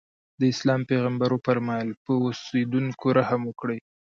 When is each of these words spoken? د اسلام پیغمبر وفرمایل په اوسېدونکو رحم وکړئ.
د 0.39 0.41
اسلام 0.53 0.81
پیغمبر 0.91 1.29
وفرمایل 1.33 1.89
په 2.05 2.11
اوسېدونکو 2.25 3.05
رحم 3.19 3.41
وکړئ. 3.45 3.79